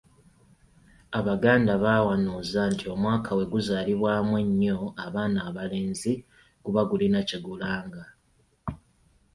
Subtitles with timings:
[1.19, 6.13] Abaganda bawanuuza nti omwaka bwe guzaalibwamu ennyo abaana abalenzi
[6.63, 8.03] guba gulina kye gulanga.